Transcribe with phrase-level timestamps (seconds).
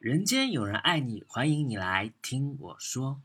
[0.00, 3.20] 人间有人爱你，欢迎你来听我说。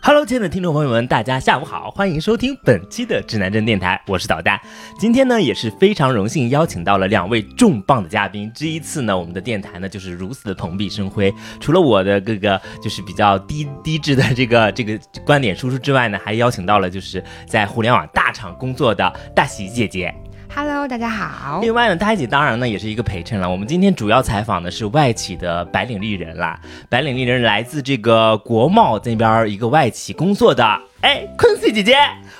[0.00, 4.60] Hello，亲爱的听众朋友们，大家下午好，欢迎收听本期的指南针电台，我是导弹。
[5.00, 8.48] 今天呢也是非常荣幸邀请到了两位重磅的嘉宾。
[8.54, 11.34] 这一次呢，我们的电台呢就是如此的蓬荜生辉。
[11.58, 20.14] 除了我的这个就是比较低低质的这个这个观点输出之外呢，还邀请到了就是在互联网大厂工作的大喜姐姐。
[20.52, 21.60] Hello，大家好。
[21.60, 23.48] 另外呢，大姐当然呢也是一个陪衬了。
[23.48, 26.60] 我们今天主要采访的是外企的白领丽人啦。
[26.88, 30.64] 白领丽人来自这个国贸那边一个外企工作的，
[31.02, 31.96] 哎，坤 y 姐姐，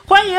[0.06, 0.38] 欢迎。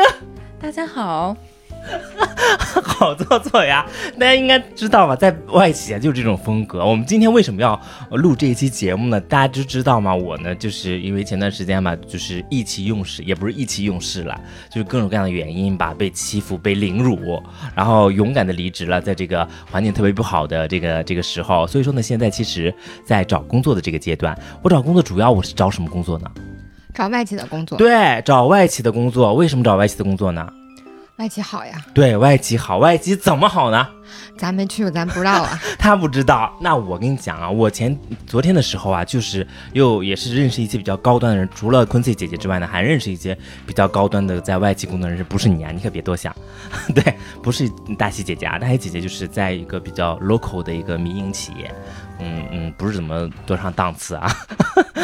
[0.60, 1.34] 大家好。
[2.84, 3.84] 好做作呀！
[4.18, 6.84] 大家应该知道吧，在外企啊，就是这种风格。
[6.84, 9.20] 我们今天为什么要录这一期节目呢？
[9.20, 10.14] 大家都知道吗？
[10.14, 17.42] 我呢，就是因为前段时间嘛，就是意气用事，也不是意气用事了，就是各种各样的原因吧，被欺负、被凌辱，
[17.74, 22.72] 然后勇敢的离职了，在这个环境特别不好的这个这个时候，所以说呢，现在其实，
[23.04, 26.30] 在找工作的这个阶段，我找工作主要我是找什么工作呢？
[26.94, 27.78] 找外企的工作。
[27.78, 29.34] 对，找外企的工作。
[29.34, 30.46] 为什么找外企的工作呢？
[31.16, 33.86] 外企好呀，对外企好，外企怎么好呢？
[34.36, 35.60] 咱没去过，咱不知道啊。
[35.78, 37.96] 他不知道，那我跟你讲啊，我前
[38.26, 46.34] 昨天的时候啊，就是又也是认识一些比较高端的人，除了坤 y 姐姐之外呢，还认识一些比较高端的在外企工作人士，不是你啊，你可别多想。
[46.94, 51.72] 对，不是大喜姐姐啊，大喜姐姐就是在一个比较 local 的一个民营企业，
[52.18, 54.34] 嗯嗯，不是怎么多上档次啊。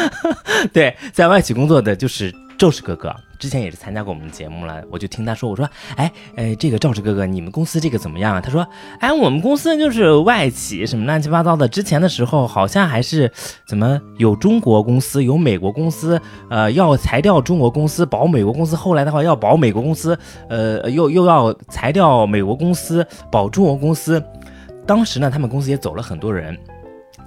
[0.73, 3.15] 对，在外企工作的就是宙斯哥哥。
[3.39, 8.41] 之前也是参加过我们的节目了，我就听他说，我说，哎，哎，这个赵氏哥哥，你们公司这个怎么样啊？
[8.41, 8.67] 他说，
[8.99, 11.65] 哎，我们公司就是外企，什么乱七八糟的。
[11.65, 13.31] 之前的时候好像还是
[13.65, 18.75] 怎么有中国公司，有美国公司，呃，要裁掉中国公司，保美国公司。
[18.75, 24.21] 后来的话要保美国公司，呃，又又要裁掉美国公司，保中国公司。
[24.85, 26.57] 当时呢，他们公司也走了很多人，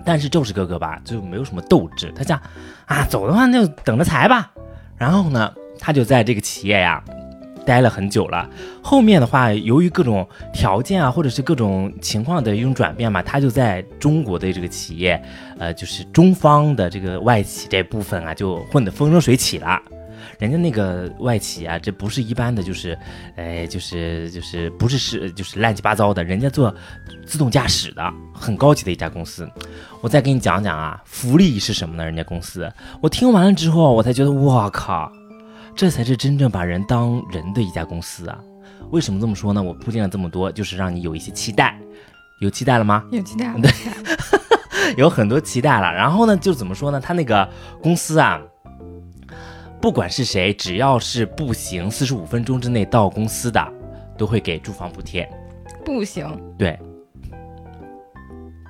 [0.04, 2.12] 但是赵氏哥哥吧，就没有什么斗志。
[2.14, 2.38] 他讲，
[2.84, 4.52] 啊，走的话那就等着裁吧。
[4.98, 5.50] 然后呢？
[5.82, 7.02] 他就在这个企业呀，
[7.66, 8.48] 待了很久了。
[8.80, 15.20] 后面的话，由于各种条件啊，或者是各种情况的一种转变嘛，他就在中国的这个企业，
[15.58, 19.82] 呃，就是中方的这个外企这部分啊，就混得风生水起了。
[20.38, 22.96] 人家那个外企啊，这不是一般的，就是，
[23.34, 26.22] 哎，就是就是不是是就是乱七八糟的。
[26.22, 26.72] 人家做
[27.26, 29.48] 自动驾驶的，很高级的一家公司。
[30.00, 32.04] 我再给你讲讲啊，福利是什么呢？
[32.04, 35.10] 人家公司，我听完了之后，我才觉得，我靠！
[35.74, 38.38] 这才是真正把人当人的一家公司啊！
[38.90, 39.62] 为什么这么说呢？
[39.62, 41.78] 我铺垫了这么多，就是让你有一些期待，
[42.40, 43.04] 有期待了吗？
[43.10, 43.70] 有期待，对，
[44.96, 45.92] 有很多期待了。
[45.92, 47.00] 然后呢，就怎么说呢？
[47.00, 47.48] 他那个
[47.82, 48.40] 公司啊，
[49.80, 53.72] 不管是谁，只要是步行四十五分钟之内到公司的，
[54.16, 55.28] 都会给住房补贴。
[55.84, 56.38] 步行？
[56.58, 56.78] 对。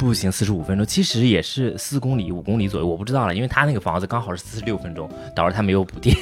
[0.03, 6.13] 步行四十五分钟，其实也是四公里、五公里左右，我不知道了，因为他那个房子刚好是四十六分钟，导致他没有补贴。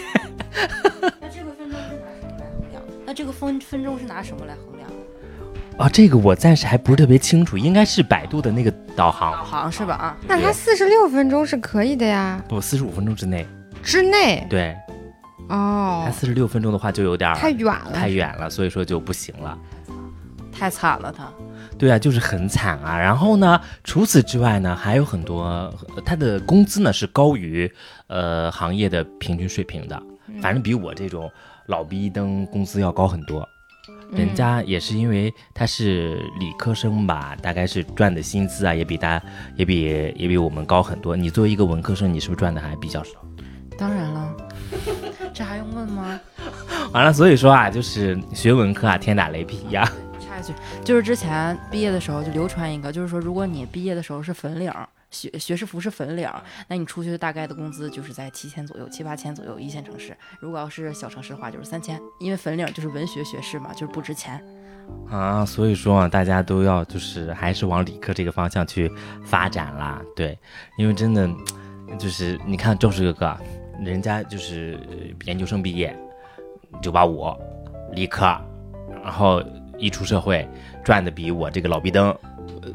[1.16, 2.82] 那这个分钟是拿什么来衡量？
[3.06, 4.90] 那这个分分钟是拿什么来衡量？
[5.78, 9.32] 啊，这个我暂时还不是特别清楚，应该是百度的那个导航。
[9.32, 9.94] 导航是吧？
[9.94, 12.38] 啊，那他四十六分钟是可以的呀。
[12.46, 13.46] 不，四十五分钟之内。
[13.82, 14.46] 之内？
[14.50, 14.76] 对。
[15.48, 16.02] 哦。
[16.04, 19.58] 他四十六分钟的话就有点太远了，太远了，所以说就不行了。
[20.60, 21.26] 太惨了，他。
[21.78, 22.98] 对啊，就是很惨啊。
[22.98, 25.72] 然后呢，除此之外呢，还有很多，
[26.04, 27.72] 他的工资呢是高于
[28.08, 30.00] 呃行业的平均水平的，
[30.42, 31.30] 反正比我这种
[31.66, 33.48] 老逼灯工资要高很多。
[34.12, 39.22] 人家也是因为他是理科生吧，大概是赚的薪资啊也比他
[39.56, 41.16] 也比也比我们高很多。
[41.16, 43.12] 你作为一个文科生，你是不是赚的还比较少？
[43.78, 44.36] 当然了，
[45.32, 46.20] 这还用问吗？
[46.92, 49.90] 完了，所以说啊，就是学文科啊，天打雷劈呀。
[50.84, 54.72] 就是之前毕业的时候就流传一个，就是说如果你毕业的时候是粉领，
[55.10, 56.28] 学学士服是粉领，
[56.68, 60.16] 那你出去大概的工资就是在七千左右，七八千左右一线城市。
[60.38, 64.40] 如果要是小城市的话，就是三千，因为粉领就是文学学士嘛，就是不值钱
[65.08, 65.44] 啊。
[65.44, 68.90] 所以说啊，大家都要就是还是往理科这个方向去
[69.24, 70.00] 发展啦。
[70.14, 70.38] 对，
[70.78, 71.28] 因为真的
[71.98, 73.36] 就是你看周氏哥哥，
[73.84, 74.78] 人家就是
[75.24, 75.96] 研究生毕业，
[76.80, 77.34] 九八五，
[77.92, 78.24] 理科，
[79.02, 79.42] 然后。
[79.80, 80.46] 一出社会，
[80.84, 82.14] 赚的比我这个老逼灯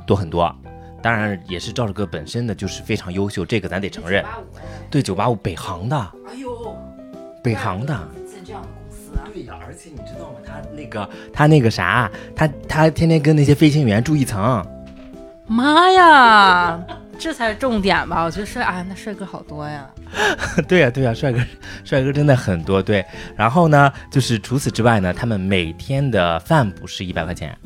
[0.06, 0.54] 多很多，
[1.02, 4.26] 当然也是赵志哥本身的就是非常优秀，这个咱得承认。
[4.90, 5.96] 对，九八五北航的。
[6.28, 6.76] 哎呦，
[7.44, 7.96] 北航的。
[8.28, 9.12] 进这样的公司。
[9.32, 10.40] 对呀，而且你知道吗？
[10.46, 14.66] 他那个他那个啥，他他天天跟那些飞行员住一层。
[15.48, 16.84] 妈呀！
[17.18, 18.24] 这才是重点吧？
[18.24, 19.90] 我觉得帅啊，那帅哥好多呀。
[20.68, 21.40] 对呀，对呀，帅哥，
[21.84, 22.82] 帅哥真的很多。
[22.82, 27.58] 对，然后呢，就是除此之外呢，他们每天的饭补是一百块钱。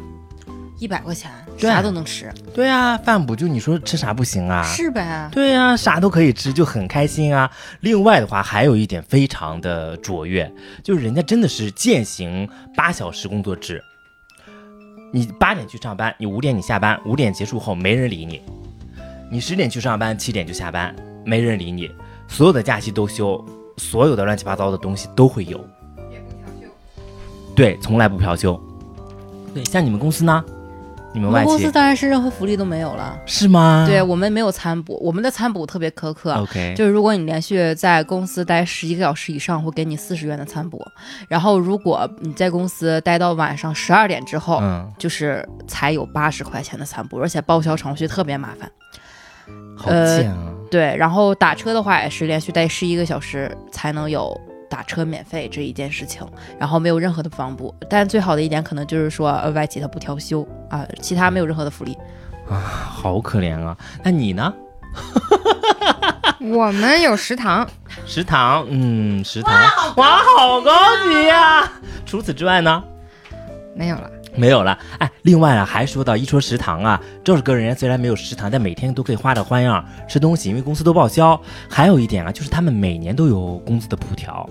[0.77, 4.63] 一百块钱啥都能吃，对啊，饭补就你说吃啥不行啊？
[4.63, 5.27] 是呗？
[5.29, 7.51] 对呀、啥都可以吃，就很开心啊。
[7.81, 10.49] 另外的话，还有一点非常的卓越，
[10.81, 13.83] 就是人家真的是践行八小时工作制。
[15.11, 18.41] 你八点去上班，你五点你下班，五点结束后没人理你。
[19.31, 21.91] 你十点去上班，七点就下班，没人理你。
[22.27, 23.43] 所有的假期都休，
[23.77, 25.57] 所有的乱七八糟的东西都会有。
[26.11, 26.67] 也不调休
[27.55, 28.59] 对，从来不调休。
[29.53, 30.43] 对，像你们公司呢？
[31.11, 33.19] 你们外公司企当然是任何福利都没有了。
[33.25, 33.83] 是吗？
[33.87, 36.35] 对我们没有餐补，我们的餐补特别苛刻。
[36.35, 40.83] ，OK，就是如果你连续在公司待十一个小时以上，会给你四十元的餐补。
[41.27, 48.71] 然后如果你在公司待到晚上十二点之后，嗯，就是才有八十块钱的餐补，而且报销程序特别麻烦。
[49.75, 50.53] 好呃贱啊。
[50.71, 56.23] 对，然后打车的话也是连续待十一个小时才能有打车免费这一件事情，
[56.59, 57.73] 然后没有任何的帮补。
[57.89, 61.97] 但最好的一点可能就是说，呃，外企它不调休啊、其他没有任何的福利
[62.47, 62.57] 啊。
[62.57, 63.75] 好可怜啊！
[64.03, 64.53] 那你呢？
[66.39, 67.67] 我们有食堂，
[68.05, 69.53] 食堂，嗯，食堂，
[69.97, 70.71] 哇，好高
[71.03, 71.69] 级呀、
[72.05, 72.83] 除此之外呢？
[73.75, 74.09] 没有了。
[74.35, 74.77] 没有了。
[74.99, 81.39] 哎，另外啊，还说到一说食堂啊，赵志哥人家虽然没有食堂，但每天都可以花着花样吃东西，因为公司都报销。
[81.69, 84.49] 还有一点啊，就是他们每年都有工资的普调，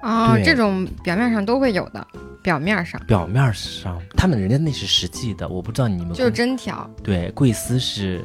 [0.00, 2.06] 啊，这种表面上都会有的，
[2.46, 8.24] 表面上表面上他们人家那是实际的，我不知道你们就是真调，对贵司是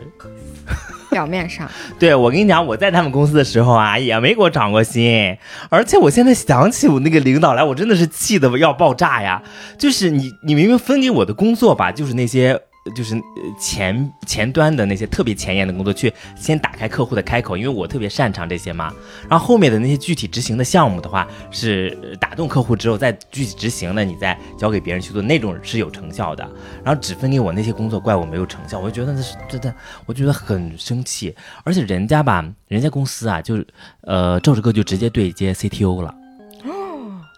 [1.10, 1.68] 表面上。
[1.98, 5.36] 对我跟你讲，我在他们公司的时候啊，也没给我涨过薪，
[5.72, 9.42] 而且我现在想起我那个领导来，我真的是气得要爆炸呀！
[9.80, 12.62] 就是你，你明明分给我的工作吧，就是那些。
[12.96, 13.22] 就是呃
[13.60, 18.92] 前前端的那些特别前沿的工作，去先打开客户的开口，因为我特别擅长这些嘛。
[19.30, 26.44] 然后后面的那些具体执行的项目的话，是打动客户之后再具体执行的，你再交给别人去做，那种是有成效的。
[26.84, 29.74] 然后只分给我那些工作，怪我没有成效，我就觉得那是真的，
[30.06, 31.36] 我觉得很生气。
[31.64, 33.68] 而且人家吧，人家公司啊，就是
[34.02, 36.16] 呃，赵志哥就直接对接 CTO 了。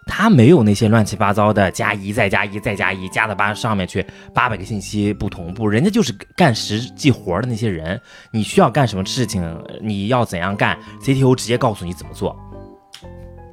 [0.06, 8.00] 他没有那些乱七八糟的加一再加一再加一，加到八上面去八百个信息不同步，人家就是干实际活的那些人。
[8.30, 9.42] 你需要干什么事情，
[9.80, 12.36] 你要怎样干，CTO 直接告诉你怎么做。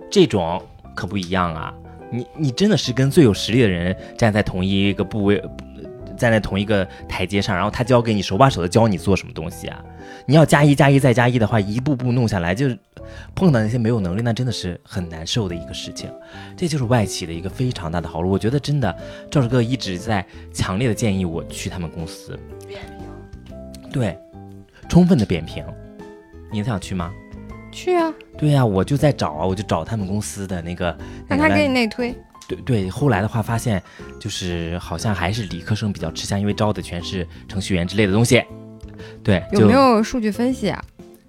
[0.09, 0.61] 这种
[0.93, 1.73] 可不一样啊！
[2.11, 5.41] 你你真的是跟最有实力的人站在同一个部位，
[6.17, 9.81] 站在同一个台阶上，然后他教给你手把手的教你做什么东西啊！
[10.25, 12.67] 你要加一加一再加一的话，一步步弄下来，就
[13.35, 16.11] 碰到那些没有能力，那真的是很难受的一个事情。
[16.55, 18.29] 这就是外企的一个非常大的好处。
[18.29, 18.95] 我觉得真的，
[19.29, 22.39] 赵志哥一直在强烈的建议我去他们公司，
[23.91, 24.17] 对，
[24.89, 25.63] 充分的扁平。
[26.51, 27.11] 你想去吗？
[27.71, 30.97] 去啊，对呀、我就在找啊，我就找他们公司的那个，
[31.29, 32.13] 那个让他给你内推。
[32.47, 33.81] 对对，后来的话发现，
[34.19, 38.43] 就是好像还是理科生比较吃香，因为招的全是程序员之类的东西。
[39.23, 40.83] 对，有没有数据分析啊？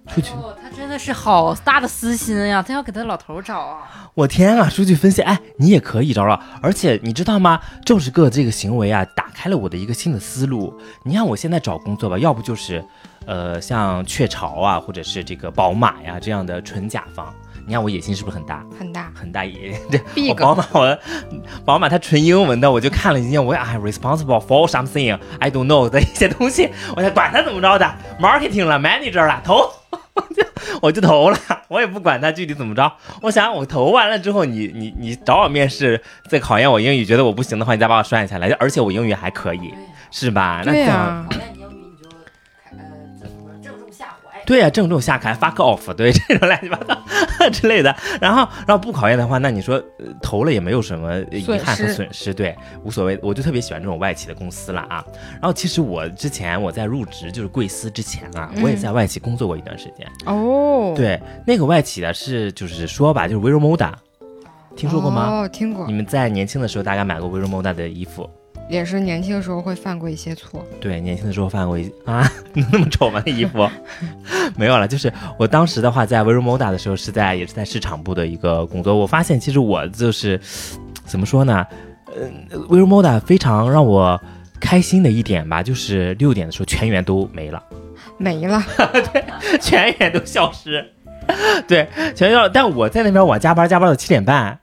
[0.07, 0.33] 出去？
[0.33, 4.09] 哦，他真的是好大的私心呀，他要给他老头儿找啊。
[4.13, 6.39] 我天啊，数据分析，哎，你也可以找找。
[6.61, 7.59] 而且你知道吗？
[7.85, 10.77] 赵志哥这个行为啊，打开了我的一个新的思路。
[11.03, 12.83] 你看我现在找工作吧，要不就是，
[13.25, 17.33] 呃，像雀巢啊，或者是这个宝马呀这样的纯甲方。
[17.65, 18.61] 你看我野心是不是很大？
[18.77, 20.99] 很大很大野这 我 Big 宝马我
[21.63, 27.89] 宝马它纯英文的，我就看了一眼，我哎 responsible for something I don't know 的一些东西，我想管他怎么着的
[28.19, 29.71] ，marketing 了 manager 了投，
[30.81, 31.37] 我就投了，
[31.69, 39.73] 我也不管他具体怎么着，我想我投完了之后，你你你找我面试，再考验我英语，觉得我不行的话，你再把我涮下来，而且我英语还可以，
[40.11, 40.61] 是吧？
[40.65, 41.62] 那这样对啊，
[44.45, 47.95] 对呀、郑重下开，fuck off，对这种乱七八糟之类的。
[48.21, 53.19] 然后，然后不考验的话，那你说、呃投了也没有什么呃遗憾和失损失，对，无所谓。
[53.21, 55.03] 我就特别喜欢这种外企的公司了啊。
[55.33, 60.07] 然后，其实我之前我在入职就是贵司之前啊，我也嗯在外企工作过一段时间。
[60.25, 63.91] 哦，，对，那个外企的是就是说吧，就是 Vero Moda，
[64.75, 65.41] 听说过吗？
[65.43, 68.29] 哦，听过你，们在年轻的时候大概买过 Vero Moda 的衣服？
[68.69, 70.65] 也是年轻的时候会犯过一些错。
[70.79, 72.29] 对，年轻的时候犯过一啊，
[72.71, 73.21] 那么丑吗？
[73.25, 73.69] 那衣服
[74.55, 74.87] 没有了。
[74.87, 78.95] 就是我当时的话，在 Vero Moda 的时候，是在也是在市场部的一个工作。
[78.95, 80.39] 我发现其实我就是
[81.05, 81.65] 怎么说呢？
[82.15, 84.21] 呃，Vero Moda 非常让我
[84.59, 87.61] 开心的一点吧，就是六点的时候全员都没了，
[88.17, 88.63] 没了，
[89.11, 89.23] 对
[89.59, 90.85] 全员都消失。
[91.67, 94.59] 对，全员，但我在那边我加班加班到七点半，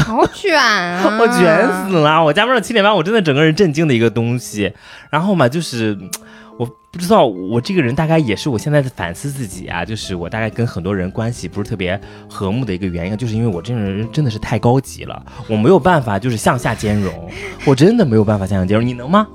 [0.00, 1.02] 好卷啊！
[1.20, 2.24] 我卷死了！
[2.24, 4.72] 我加班到七点半，我真的整个人震惊的一个东西。
[5.10, 6.10] 然后嘛，就是嗯
[6.56, 17.30] 我不知道，我这个人大概也是我现在在反思自己啊，就是我大概跟很多人关系不是特别和睦的一个原因，就是因为我这个人真的是太高级了，我没有办法就是向下兼容，
[17.66, 19.26] 我真的没有办法向下兼容，你能吗？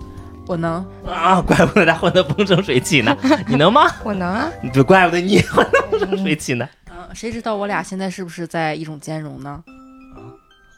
[0.48, 3.16] 我能，啊，怪不得他混得风生水起呢，
[3.48, 3.84] 你能吗？
[4.04, 6.68] 我能啊，就怪不得你混得风生水起呢。
[6.90, 9.62] 嗯，谁知道我俩现在是不是在一种兼容呢？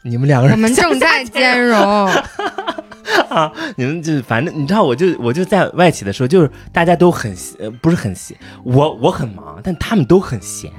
[0.02, 1.78] 你们两个人我们正在兼容。
[3.28, 10.70] 啊，你们就反正你知道，我就我就在外企的时候，就是大家都很呃不是很闲，我我很忙，但他们都很闲，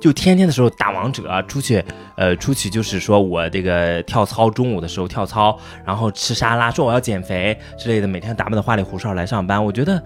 [0.00, 1.82] 就天天的时候打王者，出去
[2.16, 10.02] 呃出去就是说我这个跳操，中午的时候跳操，然后吃沙拉，说我要减肥之类的，每天打扮的花里胡哨来上班，我觉得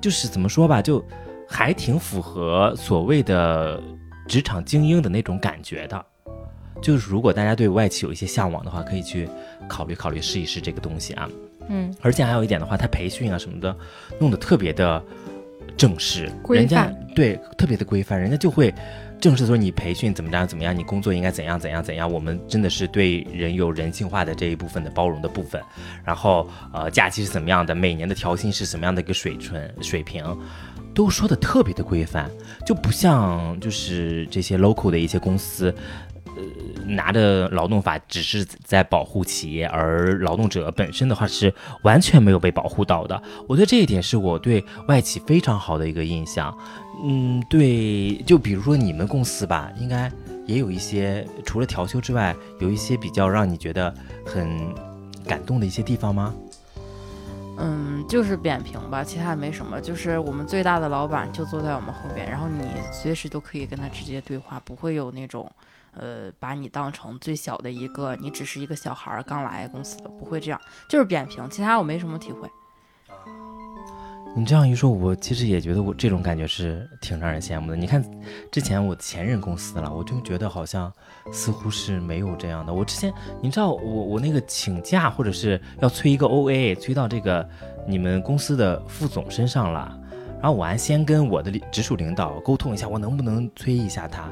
[0.00, 1.04] 就是怎么说吧，就
[1.48, 3.80] 还挺符合所谓的
[4.26, 6.04] 职场精英的那种感觉的。
[6.80, 9.28] 就是如果大家对外企有一些向往的话，可以去
[9.68, 11.28] 考虑考虑试一试这个东西啊。
[11.68, 13.76] 嗯，而且还有一点的话，他培训啊什么的
[14.18, 15.02] 弄得特别的
[15.76, 18.72] 正式，人家对特别的规范，人家就会
[19.20, 22.10] 正式说你培训怎么着怎么样，你工作应该怎样怎样怎样。
[22.10, 25.60] 我们真的是对人有人性化的这一部分的包容的部分。
[26.04, 30.24] 然后呃，假期是怎么样的，每年的调薪是什么样的一个水准水平。
[30.94, 32.28] 都说的特别的规范，
[32.66, 35.72] 就不像就是这些 local 的一些公司，
[36.24, 36.42] 呃，
[36.88, 41.52] 拿着劳动法只是在保护企业，而劳动者本身的话是
[41.82, 43.22] 完全没有被保护到的。
[43.46, 46.56] 我觉得这一点是我对外企非常好的一个印象。
[47.04, 50.10] 嗯，对，就比如说你们公司吧，应该
[50.46, 54.74] 也有一些除了调休之外，有一些比较让你觉得很
[55.24, 56.34] 感动的一些地方吗？
[57.60, 59.80] 嗯，就是扁平吧，其他也没什么。
[59.80, 65.50] 就是我们最大的老板就坐在我们后边，然后你随时都可以跟他直接对话，不会有那种，
[65.92, 71.48] 呃，把你当成最小的一个，你只是一个小孩儿刚来公司的，不会这样，就是扁平。
[71.50, 72.48] 其他我没什么体会。
[74.36, 77.76] 你这样一说，我其实也觉得我这种感觉是挺让人羡慕的。
[77.76, 78.04] 你看，
[78.52, 80.92] 之前我前任公司了，我就觉得好像
[81.32, 82.72] 似乎是没有这样的。
[82.72, 87.48] 我之前你知道，我我那个请假或者是要催一个 OA，催到这个
[87.86, 89.98] 你们公司的副总身上了。
[90.40, 94.28] 然后我还先跟我的直属领导沟通一下，我能不能催一下他。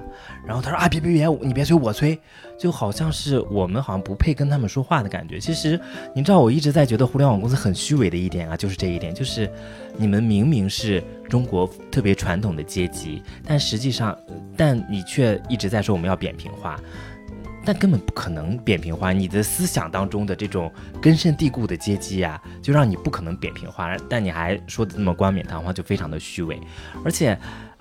[0.46, 2.18] 然后他说啊，别别别，你别催，我催。
[2.58, 5.38] 就好像是我们好像不配跟他们说话的感觉。
[5.38, 5.78] 其实
[6.14, 9.50] 你知道，我一直在觉得互联网公司很虚伪的一点啊，就是这一点，就是
[9.98, 14.16] 你们明明是中国特别传统的阶级，但实际上，
[14.56, 16.80] 但你却一直在说我们要扁平化。
[17.66, 23.96] 但根本不可能扁平化，你的思想当中的这种根深蒂固的阶级啊，就让你不可能扁平化。
[24.08, 26.58] 但你还说的那么冠冕堂皇，就非常的虚伪。
[27.04, 27.36] 而且，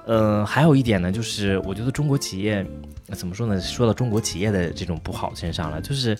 [0.05, 2.65] 呃，还有一点呢，就是我觉得中国企业
[3.13, 3.61] 怎么说呢？
[3.61, 6.17] 说到中国企业的这种不好身上了，就是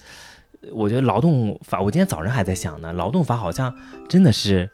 [0.71, 3.73] 我觉得劳动法，我今天早上还在想呢，劳动法好像
[4.07, 4.69] 真的是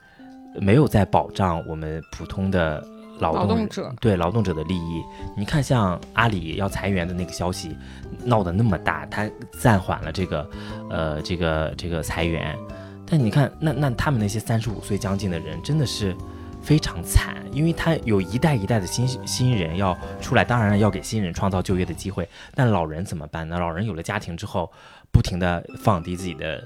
[0.60, 2.86] 没有在保障我们普通的
[3.22, 5.02] 劳动者对劳动者的利益。
[5.38, 7.78] 你看，像阿里要裁员的那个消息。
[8.24, 10.48] 闹得那么大，他暂缓了这个，
[10.92, 12.56] 呃，这个这个裁员，
[13.04, 16.16] 但你看，那那他们那些三十五岁将近的人，真的是
[16.62, 23.58] 非常惨，因为他有一代一代的新新人要出来，当然了，要给新人创造就业的机会，但老人怎么办呢？
[23.58, 24.72] 老人有了家庭之后，
[25.12, 26.64] 不停的放低自己的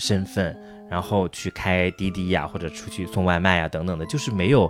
[0.00, 0.58] 身份，
[0.90, 4.68] 然后去开滴滴呀，或者出去送外卖啊，等等的，就是没有。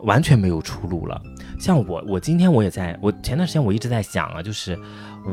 [0.00, 1.20] 完全没有出路了。
[1.58, 4.78] 像我，我今天我也在，我前段时间我一直在想啊，就是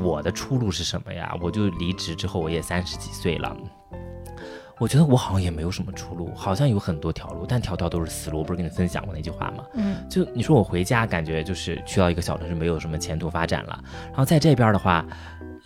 [0.04, 1.36] 我的出路是什么呀？
[1.42, 3.56] 我就离职之后，我也三十几岁了，
[4.80, 8.40] 我觉得我好像也没有什么出路，好像有很多条路，但条条都是死路。
[8.40, 9.66] 我不是跟你分享过那句话吗？
[9.74, 13.78] 嗯，就你说我回家，感觉就是去到一个小城市，没有什么前途发展了。
[14.06, 15.06] 然后在这边的话，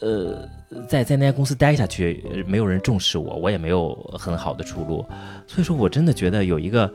[0.01, 0.50] 呃，
[0.88, 5.06] 在在那家公司待下去，没有人重视我，我也没有很好的出路。
[5.46, 6.92] 所以说我真的觉得有一个。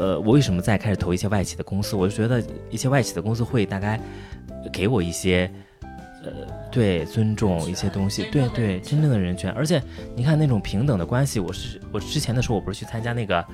[0.00, 1.94] 呃，我为什么在开始投一些外企的公司？
[1.94, 4.00] 我就觉得一些外企的公司会大概
[4.72, 5.50] 给我一些，
[6.24, 6.30] 呃，
[6.72, 9.50] 对尊重一些东西，对对，真正的人权。
[9.52, 9.82] 而且
[10.16, 13.44] 你看那种平等的关系，我是我之前的时候，我不是去参加那个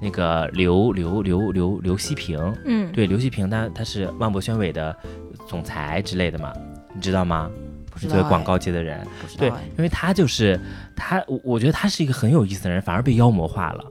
[0.00, 4.96] 那个刘刘刘刘刘希平，嗯，对，刘希平他他是万博宣委的
[5.48, 6.52] 总裁之类的嘛，
[6.94, 7.50] 你知道吗？
[7.90, 9.04] 不知道作为广告界的人，
[9.38, 10.60] 对因为他就是
[10.94, 13.84] 他，我我觉得他是一个很有意思的人，反而被妖魔化了。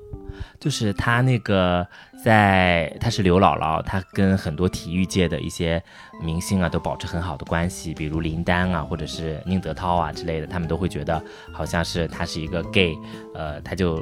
[0.60, 1.86] 就是他那个
[2.24, 5.82] 在，他是刘姥姥，他跟很多体育界的一些
[6.22, 12.98] 明星啊都保持很好的关系，比如林丹啊，或者是宁泽涛啊之类的，他们都会觉得好像是他是一个 gay，
[13.34, 13.98] 呃，他就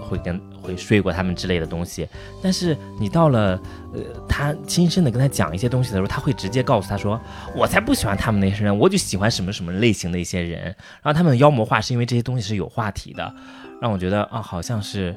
[0.00, 2.08] 会跟会睡过他们之类的东西。
[2.42, 3.60] 但是你到了，
[3.92, 7.20] 呃，他亲身的跟他讲一些东西的时候，他会直接告诉他说，
[7.54, 10.64] 我才不喜欢他们那些人，我就喜欢什么什么类型的一些人。
[11.02, 13.34] 然后他们妖魔化是因为这些东西是有话题的，
[13.82, 15.14] 让我觉得啊，好像是。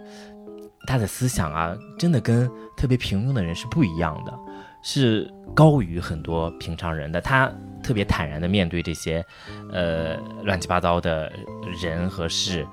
[0.90, 4.34] 他的思想啊，真的跟特别平庸的人是不一样的，
[4.82, 7.22] 是高于很多平常人的。
[7.22, 7.52] 他
[7.84, 9.24] 特别坦然的面对这些，
[9.72, 11.32] 呃，乱七八糟的
[11.80, 12.66] 人和事，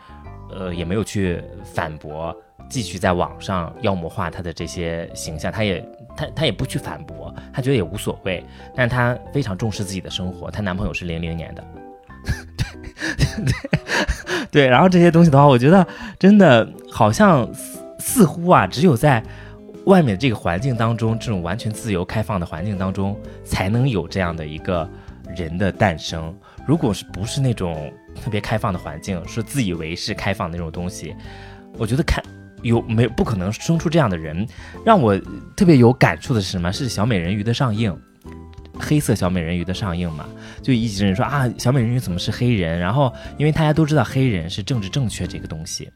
[0.51, 2.35] 呃，也没有去反驳，
[2.71, 5.53] 继续在网上妖魔化他的这些形象。
[5.53, 8.43] 他也他他也不去反驳，他觉得也无所谓。
[8.75, 10.51] 但他非常重视自己的生活。
[10.51, 11.63] 她男朋友是零零年的，
[12.57, 13.53] 对 对
[14.51, 14.67] 对。
[14.67, 15.87] 然后这些东西的话，我觉得
[16.19, 17.47] 真的好像。
[18.07, 19.21] 似乎啊，只有在
[19.87, 24.89] 外面这个环境当中，这种完全自由开放的环境当中，才能有这样的一个
[25.37, 26.33] 人的诞生。
[26.67, 31.15] 如果是不是那种特别开放的环境，说自以为是开放的那种东西，
[31.77, 32.25] 我觉得看
[32.63, 34.47] 有没不可能生出这样的人。
[34.85, 35.19] 让我
[35.57, 36.73] 特别有感触的是什么？
[36.73, 37.95] 是小美人鱼的上映，
[38.79, 40.27] 黑色小美人鱼的上映嘛？
[40.63, 42.79] 就一直人说啊，小美人鱼怎么是黑人？
[42.79, 45.91] 然后因为大家都知道黑人是政治正确这个东西。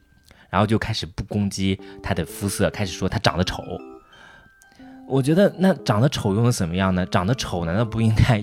[0.51, 3.63] 然后就开始不攻击他的肤色，开始说他长得丑。
[5.07, 7.05] 我觉得那长得丑又能怎么样呢？
[7.07, 8.37] 长得丑难道不应该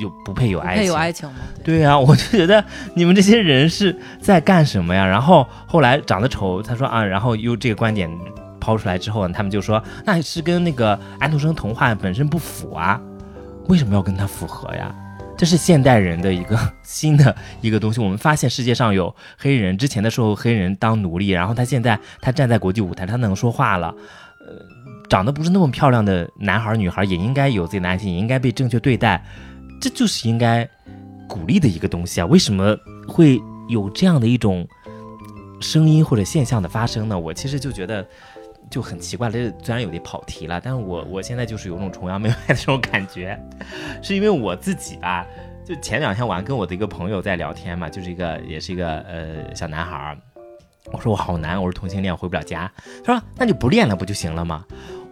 [0.00, 0.82] 有不配有爱情？
[0.82, 1.36] 配有爱情吗？
[1.62, 5.06] 对呀，我就觉得你们这些人是在干什么呀？
[5.06, 8.10] 然后后来长得丑，他说啊，然后又这个观点
[8.58, 13.00] 抛出来之后呢，他们就说那是跟那个安徒生童话本身不符啊，
[13.68, 14.94] 为什么要跟他符合呀？
[15.38, 18.00] 这是现代人的一个 新的一个东西。
[18.00, 23.94] 我们发现世界上有黑人，之前的时候黑人当奴隶，然后他现在他站在国际舞台，他能说话了。
[24.40, 24.56] 呃，
[25.08, 29.24] 长得不是那么漂亮的男孩女孩也应该有自己的爱情，也应该被正确对待，
[29.80, 30.68] 这就是应该
[31.28, 32.26] 鼓励的一个东西啊。
[32.26, 32.76] 为什么
[33.06, 34.66] 会有这样的一种
[35.60, 37.16] 声音或者现象的发生呢？
[37.16, 38.04] 我其实就觉得。
[38.70, 43.38] 就很奇怪了，这虽然有点跑题了，但是我我现在就是有种崇洋媚外的这种感觉，
[44.02, 45.26] 是因为我自己吧，
[45.64, 50.16] 就前两天我还跟我的一个朋友在聊天嘛，就是一个也是一个呃小男孩，
[50.92, 52.70] 我说我好难，我是同性恋，回不了家，
[53.04, 54.64] 他说那就不练了不就行了吗？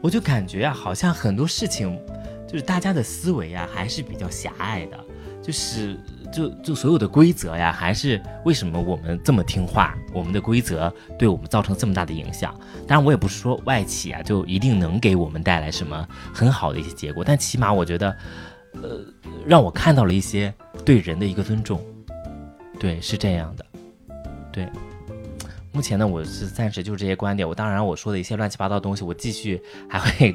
[0.03, 1.99] 我就感觉啊，好像很多事情
[2.47, 4.99] 就是大家的思维啊还是比较狭隘的，
[5.43, 5.99] 就是。
[6.33, 9.97] 就就所有的规则呀，还是为什么我们这么听话？
[10.13, 12.55] 我们的规则对我们造成这么大的影响？
[12.87, 18.17] 当然，我也不是说外企啊就一定能给我们带来什么很好的一些结果，但起码我觉得，
[18.83, 19.01] 呃，
[19.47, 20.53] 让我看到了一些
[20.85, 21.81] 对人的一个尊重。
[22.79, 23.65] 对，是这样的。
[24.53, 24.69] 对，
[25.73, 27.49] 目前呢，我是暂时就是这些观点。
[27.49, 30.35] 我当然我说的一些乱七八糟的东西，我继续还会。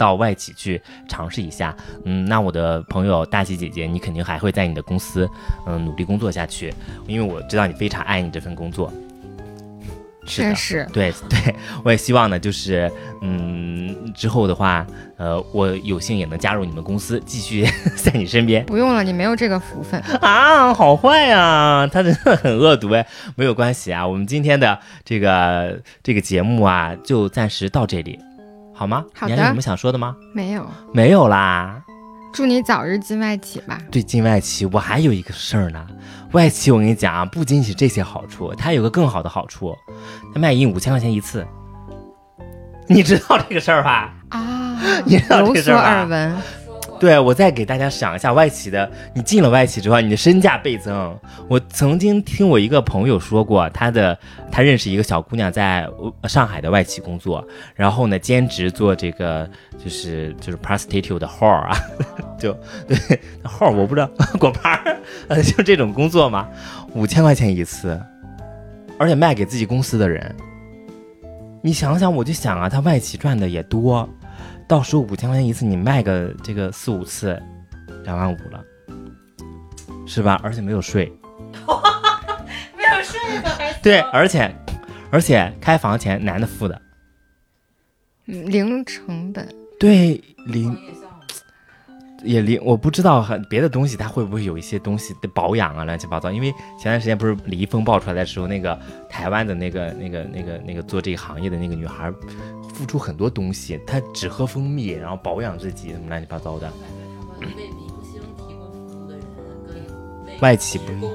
[0.00, 5.28] 到外企去尝试一下，嗯，那我的朋友大喜姐姐，你肯定还会在你的公司，
[5.66, 6.72] 嗯，努力工作下去，
[7.06, 8.90] 因为我知道你非常爱你这份工作。
[10.26, 14.86] 确实，对 对，我也希望呢，就是嗯，之后的话，
[15.18, 18.64] 呃，我有幸也能加入你们公司，继续 在你身边。
[18.64, 28.18] 不用了，你没有这个福分 啊，好坏呀，他真的很恶毒哎，没有关系啊，我们今天的这个这个节目啊，就暂时到这里。
[28.80, 29.04] 好吗？
[29.14, 29.26] 好。
[29.26, 30.16] 你还有什么想说的吗？
[30.34, 31.82] 没有，没有啦。
[32.32, 33.78] 祝你早日进外企吧。
[33.90, 35.86] 对，进外企，我还有一个事儿呢。
[36.32, 39.76] 外企，我跟你讲啊，不仅仅这些好处，它有个更好的好处，
[40.32, 41.46] 它卖淫五千块钱一次。
[42.86, 44.14] 你知道这个事儿吧？
[44.30, 45.82] 啊，你知道这个事儿吧？
[45.82, 46.36] 耳闻。
[47.00, 51.18] 对，我再给大家想一下，外企的，你进了外企之后，你的身价倍增。
[51.48, 54.16] 我曾经听我一个朋友说过，他的
[54.52, 55.88] 他认识一个小姑娘在
[56.24, 57.42] 上海的外企工作，
[57.74, 59.48] 然后呢兼职做这个
[59.82, 61.74] 就是就是 prostitute 的号啊，
[62.38, 62.54] 就
[62.86, 62.98] 对
[63.42, 64.78] 号我不知道果盘，
[65.28, 66.46] 呃就这种工作嘛，
[66.94, 67.98] 五千块钱一次，
[68.98, 70.36] 而且卖给自己公司的人。
[71.62, 74.06] 你想想，我就想啊，他外企赚的也多。
[74.70, 77.36] 到时候五千块钱一次，你卖个这个四五次，
[78.04, 78.64] 两万五了，
[80.06, 80.40] 是吧？
[80.44, 81.12] 而且没有税，
[82.78, 84.54] 没有税的还对，而且
[85.10, 86.80] 而且开房钱男的付的，
[88.26, 89.48] 零成本，
[89.80, 90.78] 对零。
[92.22, 96.30] 也离我不知道很别的东西，它会不会有一些东西的保养啊，乱七八糟。
[96.30, 98.78] 因为前段时间不是李易峰爆出来的时候，那个
[99.08, 102.12] 台湾的那个、那个、那个、那个做这个行业的那个女孩，
[102.74, 106.70] 付出很多东西，她只喝蜂蜜，然后保养自己，什么乱七八糟的。
[110.40, 111.10] 外企不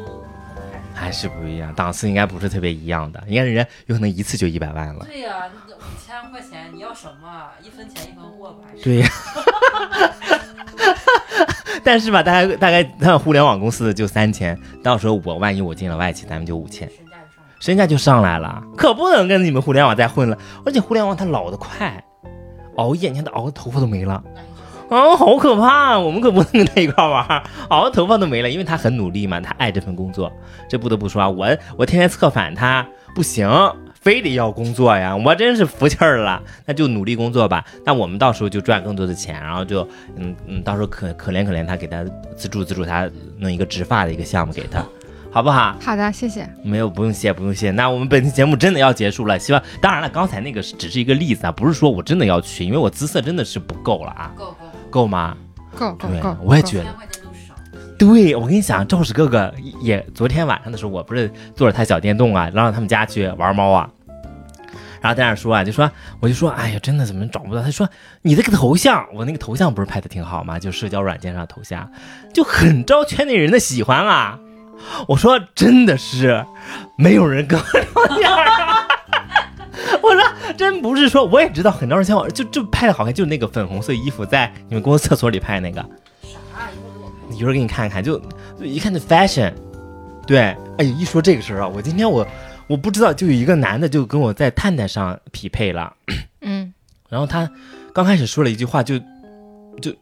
[0.93, 3.21] 还是不一样，档次应该不是特别一样的。
[3.27, 5.05] 应该人家有可能一次就一百万了。
[5.05, 5.49] 对呀，
[6.15, 7.27] 五千块钱你要什么？
[7.61, 8.67] 一分钱一分货吧。
[8.81, 9.07] 对呀。
[11.83, 16.89] 但是吧，大概大概，那互联网公司的就三千，到时候我万一我进了外企，咱们就五千，
[17.59, 20.37] 身价就上来了，可不能跟你们互联网再混了。
[20.65, 22.01] 而且互联网它老得快，
[22.77, 24.23] 熬夜你看他熬的头发都没了，
[24.89, 25.99] 啊，好可怕！
[25.99, 30.31] 我们可不能跟他一块玩，熬的头发都没了，因为他很努力嘛，他爱这份工作。
[30.69, 31.45] 这不得不说啊，我
[31.77, 33.49] 我天天策反他不行。
[34.05, 36.39] 非得要工作呀，我真是服气儿了。
[36.67, 37.65] 那就努力工作吧。
[37.83, 39.81] 那我们到时候就赚更多的钱，然后就
[40.15, 42.05] 嗯嗯，到时候可可怜可怜他，给他
[42.37, 44.85] 资助资助他，弄一个植发的一个项目给他，
[45.31, 45.75] 好不好？
[45.81, 46.47] 好的，谢谢。
[46.63, 47.71] 没有，不用谢，不用谢。
[47.71, 54.55] 那我们本期节目真的要结束了，希望当然了，刚才那个只是一个例子啊，不是说我真的要去，因为我姿色真的是不够了啊，够够，
[54.91, 55.35] 够吗？
[55.75, 56.85] 够够够，够我也觉得。
[57.97, 63.89] 对，我跟你讲，赵氏哥哥也昨天晚上的时候，我不是坐着他小电动啊，然后他们家去玩猫啊，
[65.05, 67.61] 然后在那说啊，就说我就说，哎呀，真的怎么找不到？
[67.61, 67.87] 他说
[68.23, 70.57] 你这个头像，我那个头像不是拍的挺好吗？
[70.57, 71.87] 就社交软件上的头像，
[72.33, 74.39] 就很招圈内人的喜欢啊。
[75.07, 76.43] 我说真的是
[76.97, 78.87] 没有人跟我聊天儿。
[80.01, 80.23] 我说
[80.57, 85.81] 真不是说，我也知道很招人喜欢，就就拍的好看，就那个粉红色衣服在你们公司厕所里拍那个。
[86.23, 86.67] 啥？
[86.71, 87.37] 一会儿给我看。
[87.37, 88.19] 一会儿给你看看，就
[88.59, 89.53] 一看就 fashion，
[90.25, 92.27] 对，哎，一说这个事儿啊，我今天我
[92.67, 95.93] 我不知道，就有一个男的就跟我在探探上匹配了，
[96.41, 96.73] 嗯，
[97.09, 97.49] 然后他
[97.93, 98.97] 刚开始说了一句话就，
[99.81, 99.93] 就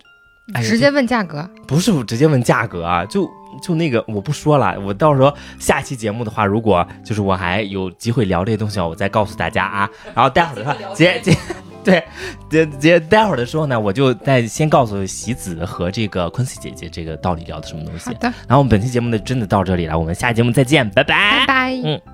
[0.54, 1.50] 哎直接问价格。
[1.68, 3.30] 不是我直接问价格啊，就
[3.62, 9.90] 就那个我不说了，我到时候下期节目的话，如果就是我还有机会聊这些东西，我再告诉大家啊。
[10.16, 11.38] 然后待会儿的话，姐姐
[11.84, 12.02] 对，
[12.50, 18.14] 姐姐待会儿的时候呢，我就再先告诉喜子和这个昆西姐姐这个到底聊的什么东西好。
[18.14, 21.82] 的，然后我们本期节目呢，真的到这里了，我们下期节目再见，拜拜拜拜。
[21.84, 22.13] 嗯。